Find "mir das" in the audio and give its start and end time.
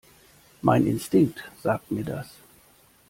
1.91-2.27